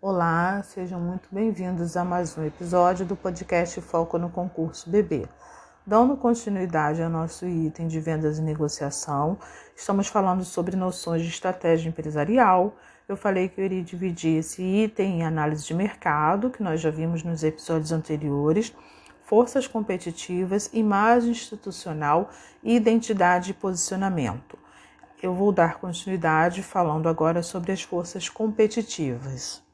Olá, 0.00 0.62
sejam 0.62 1.00
muito 1.00 1.28
bem-vindos 1.28 1.96
a 1.96 2.04
mais 2.04 2.38
um 2.38 2.46
episódio 2.46 3.04
do 3.04 3.16
podcast 3.16 3.80
Foco 3.80 4.16
no 4.16 4.30
Concurso 4.30 4.88
BB. 4.88 5.26
Dando 5.84 6.16
continuidade 6.16 7.02
ao 7.02 7.10
nosso 7.10 7.44
item 7.48 7.88
de 7.88 7.98
vendas 7.98 8.38
e 8.38 8.42
negociação, 8.42 9.36
estamos 9.74 10.06
falando 10.06 10.44
sobre 10.44 10.76
noções 10.76 11.22
de 11.22 11.28
estratégia 11.28 11.88
empresarial. 11.88 12.76
Eu 13.08 13.16
falei 13.16 13.48
que 13.48 13.60
eu 13.60 13.64
iria 13.64 13.82
dividir 13.82 14.38
esse 14.38 14.62
item 14.62 15.18
em 15.18 15.24
análise 15.24 15.66
de 15.66 15.74
mercado, 15.74 16.48
que 16.48 16.62
nós 16.62 16.80
já 16.80 16.90
vimos 16.90 17.24
nos 17.24 17.42
episódios 17.42 17.90
anteriores, 17.90 18.72
forças 19.24 19.66
competitivas, 19.66 20.70
imagem 20.72 21.32
institucional 21.32 22.30
e 22.62 22.76
identidade 22.76 23.46
de 23.46 23.54
posicionamento. 23.54 24.56
Eu 25.20 25.34
vou 25.34 25.50
dar 25.50 25.80
continuidade 25.80 26.62
falando 26.62 27.08
agora 27.08 27.42
sobre 27.42 27.72
as 27.72 27.82
forças 27.82 28.28
competitivas. 28.28 29.66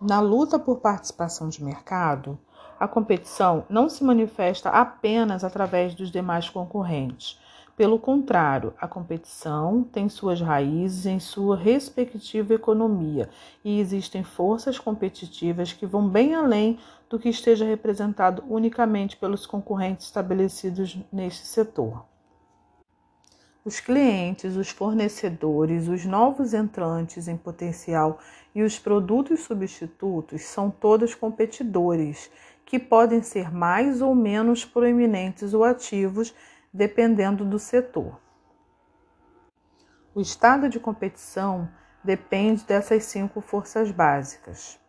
Na 0.00 0.18
luta 0.18 0.58
por 0.58 0.78
participação 0.78 1.50
de 1.50 1.62
mercado, 1.62 2.38
a 2.78 2.88
competição 2.88 3.66
não 3.68 3.86
se 3.86 4.02
manifesta 4.02 4.70
apenas 4.70 5.44
através 5.44 5.94
dos 5.94 6.10
demais 6.10 6.48
concorrentes. 6.48 7.38
Pelo 7.76 7.98
contrário, 7.98 8.72
a 8.80 8.88
competição 8.88 9.82
tem 9.82 10.08
suas 10.08 10.40
raízes 10.40 11.04
em 11.04 11.20
sua 11.20 11.54
respectiva 11.54 12.54
economia 12.54 13.28
e 13.62 13.78
existem 13.78 14.24
forças 14.24 14.78
competitivas 14.78 15.74
que 15.74 15.84
vão 15.84 16.08
bem 16.08 16.34
além 16.34 16.78
do 17.10 17.18
que 17.18 17.28
esteja 17.28 17.66
representado 17.66 18.42
unicamente 18.48 19.18
pelos 19.18 19.44
concorrentes 19.44 20.06
estabelecidos 20.06 20.98
neste 21.12 21.46
setor. 21.46 22.09
Os 23.62 23.78
clientes, 23.78 24.56
os 24.56 24.70
fornecedores, 24.70 25.86
os 25.86 26.06
novos 26.06 26.54
entrantes 26.54 27.28
em 27.28 27.36
potencial 27.36 28.18
e 28.54 28.62
os 28.62 28.78
produtos 28.78 29.40
substitutos 29.40 30.42
são 30.44 30.70
todos 30.70 31.14
competidores, 31.14 32.30
que 32.64 32.78
podem 32.78 33.22
ser 33.22 33.52
mais 33.52 34.00
ou 34.00 34.14
menos 34.14 34.64
proeminentes 34.64 35.52
ou 35.52 35.62
ativos, 35.62 36.34
dependendo 36.72 37.44
do 37.44 37.58
setor. 37.58 38.18
O 40.14 40.22
estado 40.22 40.66
de 40.66 40.80
competição 40.80 41.68
depende 42.02 42.64
dessas 42.64 43.04
cinco 43.04 43.42
forças 43.42 43.90
básicas. 43.90 44.80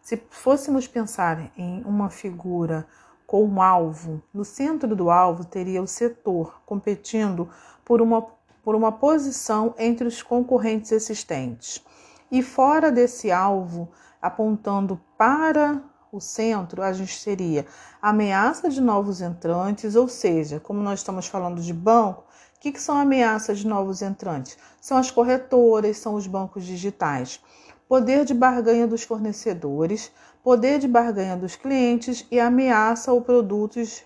Se 0.00 0.16
fôssemos 0.30 0.86
pensar 0.86 1.50
em 1.56 1.82
uma 1.82 2.08
figura 2.08 2.86
com 3.26 3.44
um 3.44 3.60
alvo, 3.60 4.22
no 4.32 4.44
centro 4.44 4.96
do 4.96 5.10
alvo 5.10 5.44
teria 5.44 5.82
o 5.82 5.86
setor 5.86 6.60
competindo 6.64 7.48
por 7.90 8.00
uma, 8.00 8.22
por 8.62 8.76
uma 8.76 8.92
posição 8.92 9.74
entre 9.76 10.06
os 10.06 10.22
concorrentes 10.22 10.92
existentes. 10.92 11.84
E 12.30 12.40
fora 12.40 12.92
desse 12.92 13.32
alvo, 13.32 13.90
apontando 14.22 15.00
para 15.18 15.82
o 16.12 16.20
centro, 16.20 16.84
a 16.84 16.92
gente 16.92 17.24
teria 17.24 17.66
ameaça 18.00 18.70
de 18.70 18.80
novos 18.80 19.20
entrantes, 19.20 19.96
ou 19.96 20.06
seja, 20.06 20.60
como 20.60 20.80
nós 20.80 21.00
estamos 21.00 21.26
falando 21.26 21.60
de 21.60 21.72
banco, 21.72 22.22
o 22.56 22.60
que, 22.60 22.70
que 22.70 22.80
são 22.80 22.96
ameaças 22.96 23.58
de 23.58 23.66
novos 23.66 24.02
entrantes? 24.02 24.56
São 24.80 24.96
as 24.96 25.10
corretoras, 25.10 25.98
são 25.98 26.14
os 26.14 26.28
bancos 26.28 26.64
digitais. 26.64 27.40
Poder 27.88 28.24
de 28.24 28.34
barganha 28.34 28.86
dos 28.86 29.02
fornecedores, 29.02 30.12
poder 30.44 30.78
de 30.78 30.86
barganha 30.86 31.36
dos 31.36 31.56
clientes 31.56 32.24
e 32.30 32.38
ameaça 32.38 33.12
ou 33.12 33.20
produtos 33.20 34.04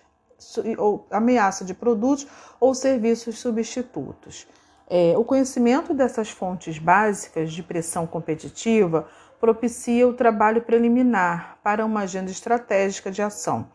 ou 0.77 1.05
ameaça 1.09 1.63
de 1.63 1.73
produtos 1.73 2.27
ou 2.59 2.73
serviços 2.73 3.39
substitutos. 3.39 4.47
É, 4.87 5.17
o 5.17 5.23
conhecimento 5.23 5.93
dessas 5.93 6.29
fontes 6.29 6.77
básicas 6.77 7.51
de 7.51 7.63
pressão 7.63 8.05
competitiva 8.05 9.07
propicia 9.39 10.07
o 10.07 10.13
trabalho 10.13 10.61
preliminar 10.61 11.57
para 11.63 11.85
uma 11.85 12.01
agenda 12.01 12.31
estratégica 12.31 13.11
de 13.11 13.21
ação. 13.21 13.67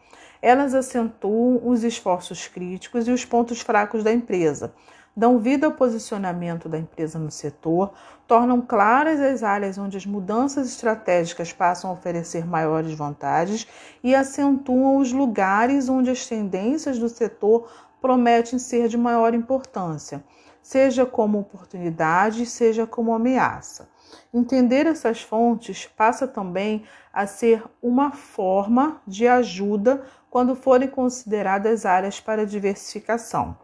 Elas 0.42 0.74
acentuam 0.74 1.60
os 1.64 1.84
esforços 1.84 2.48
críticos 2.48 3.06
e 3.06 3.10
os 3.10 3.24
pontos 3.24 3.60
fracos 3.60 4.02
da 4.02 4.12
empresa, 4.12 4.72
dão 5.16 5.38
vida 5.38 5.66
ao 5.66 5.72
posicionamento 5.72 6.68
da 6.68 6.78
empresa 6.78 7.18
no 7.18 7.30
setor, 7.30 7.92
tornam 8.26 8.60
claras 8.60 9.20
as 9.20 9.42
áreas 9.42 9.76
onde 9.76 9.96
as 9.96 10.06
mudanças 10.06 10.68
estratégicas 10.68 11.52
passam 11.52 11.90
a 11.90 11.94
oferecer 11.94 12.46
maiores 12.46 12.92
vantagens 12.94 13.66
e 14.02 14.14
acentuam 14.14 14.98
os 14.98 15.12
lugares 15.12 15.88
onde 15.88 16.10
as 16.10 16.26
tendências 16.26 16.98
do 16.98 17.08
setor 17.08 17.68
prometem 18.00 18.58
ser 18.58 18.88
de 18.88 18.96
maior 18.96 19.34
importância, 19.34 20.24
seja 20.62 21.04
como 21.04 21.40
oportunidade, 21.40 22.46
seja 22.46 22.86
como 22.86 23.12
ameaça. 23.12 23.88
Entender 24.32 24.86
essas 24.86 25.22
fontes 25.22 25.86
passa 25.86 26.26
também 26.26 26.84
a 27.12 27.26
ser 27.26 27.62
uma 27.82 28.12
forma 28.12 29.00
de 29.06 29.26
ajuda 29.26 30.04
quando 30.30 30.54
forem 30.54 30.88
consideradas 30.88 31.84
áreas 31.84 32.20
para 32.20 32.46
diversificação. 32.46 33.56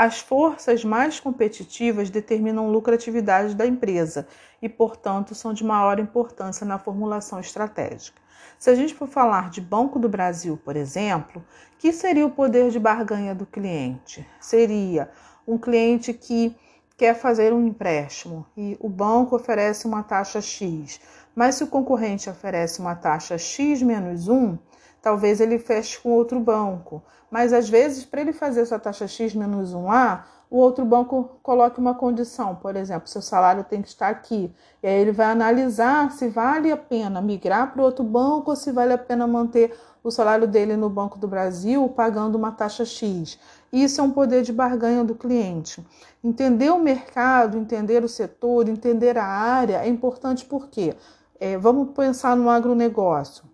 As 0.00 0.20
forças 0.20 0.84
mais 0.84 1.18
competitivas 1.18 2.08
determinam 2.08 2.70
lucratividade 2.70 3.56
da 3.56 3.66
empresa 3.66 4.28
e, 4.62 4.68
portanto, 4.68 5.34
são 5.34 5.52
de 5.52 5.64
maior 5.64 5.98
importância 5.98 6.64
na 6.64 6.78
formulação 6.78 7.40
estratégica. 7.40 8.22
Se 8.60 8.70
a 8.70 8.76
gente 8.76 8.94
for 8.94 9.08
falar 9.08 9.50
de 9.50 9.60
Banco 9.60 9.98
do 9.98 10.08
Brasil, 10.08 10.56
por 10.64 10.76
exemplo, 10.76 11.44
que 11.80 11.92
seria 11.92 12.24
o 12.24 12.30
poder 12.30 12.70
de 12.70 12.78
barganha 12.78 13.34
do 13.34 13.44
cliente? 13.44 14.24
Seria 14.40 15.10
um 15.44 15.58
cliente 15.58 16.14
que 16.14 16.54
quer 16.96 17.14
fazer 17.14 17.52
um 17.52 17.66
empréstimo 17.66 18.46
e 18.56 18.76
o 18.78 18.88
banco 18.88 19.34
oferece 19.34 19.84
uma 19.84 20.04
taxa 20.04 20.40
X, 20.40 21.00
mas 21.34 21.56
se 21.56 21.64
o 21.64 21.66
concorrente 21.66 22.30
oferece 22.30 22.78
uma 22.78 22.94
taxa 22.94 23.36
X 23.36 23.82
menos 23.82 24.28
1, 24.28 24.58
talvez 25.02 25.40
ele 25.40 25.58
feche 25.58 25.98
com 25.98 26.10
outro 26.10 26.40
banco. 26.40 27.02
Mas 27.30 27.52
às 27.52 27.68
vezes, 27.68 28.04
para 28.04 28.20
ele 28.20 28.32
fazer 28.32 28.62
essa 28.62 28.78
taxa 28.78 29.06
X 29.06 29.34
menos 29.34 29.74
1A, 29.74 30.22
o 30.50 30.56
outro 30.56 30.84
banco 30.84 31.38
coloca 31.42 31.78
uma 31.78 31.94
condição, 31.94 32.54
por 32.54 32.74
exemplo, 32.74 33.06
seu 33.06 33.20
salário 33.20 33.64
tem 33.64 33.82
que 33.82 33.88
estar 33.88 34.08
aqui. 34.08 34.50
E 34.82 34.86
aí 34.86 35.00
ele 35.00 35.12
vai 35.12 35.26
analisar 35.26 36.10
se 36.10 36.28
vale 36.28 36.72
a 36.72 36.76
pena 36.76 37.20
migrar 37.20 37.72
para 37.72 37.82
outro 37.82 38.02
banco 38.02 38.50
ou 38.50 38.56
se 38.56 38.72
vale 38.72 38.94
a 38.94 38.98
pena 38.98 39.26
manter 39.26 39.76
o 40.02 40.10
salário 40.10 40.46
dele 40.46 40.74
no 40.74 40.88
Banco 40.88 41.18
do 41.18 41.28
Brasil 41.28 41.86
pagando 41.90 42.36
uma 42.36 42.52
taxa 42.52 42.84
X. 42.84 43.38
Isso 43.70 44.00
é 44.00 44.04
um 44.04 44.10
poder 44.10 44.42
de 44.42 44.52
barganha 44.52 45.04
do 45.04 45.14
cliente. 45.14 45.84
Entender 46.24 46.70
o 46.70 46.78
mercado, 46.78 47.58
entender 47.58 48.02
o 48.02 48.08
setor, 48.08 48.68
entender 48.68 49.18
a 49.18 49.26
área 49.26 49.84
é 49.84 49.88
importante 49.88 50.46
porque 50.46 50.94
é, 51.38 51.58
vamos 51.58 51.90
pensar 51.94 52.34
no 52.34 52.48
agronegócio. 52.48 53.44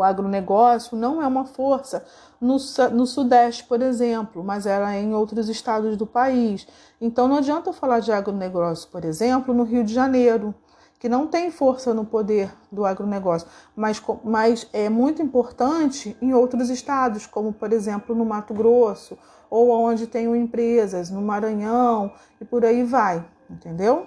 O 0.00 0.02
agronegócio 0.02 0.96
não 0.96 1.20
é 1.20 1.26
uma 1.26 1.44
força 1.44 2.02
no, 2.40 2.56
no 2.90 3.06
Sudeste, 3.06 3.64
por 3.64 3.82
exemplo, 3.82 4.42
mas 4.42 4.64
ela 4.64 4.94
é 4.94 5.02
em 5.02 5.12
outros 5.12 5.46
estados 5.50 5.94
do 5.94 6.06
país. 6.06 6.66
Então 6.98 7.28
não 7.28 7.36
adianta 7.36 7.70
falar 7.70 8.00
de 8.00 8.10
agronegócio, 8.10 8.88
por 8.88 9.04
exemplo, 9.04 9.52
no 9.52 9.62
Rio 9.62 9.84
de 9.84 9.92
Janeiro, 9.92 10.54
que 10.98 11.06
não 11.06 11.26
tem 11.26 11.50
força 11.50 11.92
no 11.92 12.06
poder 12.06 12.50
do 12.72 12.86
agronegócio, 12.86 13.46
mas, 13.76 14.02
mas 14.24 14.66
é 14.72 14.88
muito 14.88 15.20
importante 15.20 16.16
em 16.22 16.32
outros 16.32 16.70
estados, 16.70 17.26
como 17.26 17.52
por 17.52 17.70
exemplo 17.70 18.14
no 18.14 18.24
Mato 18.24 18.54
Grosso, 18.54 19.18
ou 19.50 19.68
onde 19.68 20.06
tenho 20.06 20.34
empresas, 20.34 21.10
no 21.10 21.20
Maranhão 21.20 22.10
e 22.40 22.44
por 22.46 22.64
aí 22.64 22.84
vai, 22.84 23.22
entendeu? 23.50 24.06